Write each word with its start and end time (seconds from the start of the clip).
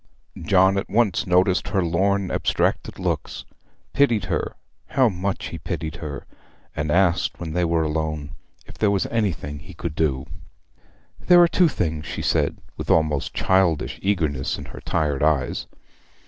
John 0.41 0.79
at 0.79 0.89
once 0.89 1.27
noticed 1.27 1.67
her 1.67 1.83
lorn, 1.85 2.31
abstracted 2.31 2.97
looks, 2.97 3.45
pitied 3.93 4.25
her, 4.25 4.55
how 4.87 5.09
much 5.09 5.49
he 5.49 5.59
pitied 5.59 5.97
her! 5.97 6.25
and 6.75 6.89
asked 6.89 7.39
when 7.39 7.53
they 7.53 7.63
were 7.63 7.83
alone 7.83 8.31
if 8.65 8.79
there 8.79 8.89
was 8.89 9.05
anything 9.11 9.59
he 9.59 9.75
could 9.75 9.93
do. 9.93 10.25
'There 11.19 11.43
are 11.43 11.47
two 11.47 11.67
things,' 11.69 12.07
she 12.07 12.23
said, 12.23 12.57
with 12.77 12.89
almost 12.89 13.35
childish 13.35 13.99
eagerness 14.01 14.57
in 14.57 14.65
her 14.73 14.81
tired 14.81 15.21
eyes. 15.21 15.67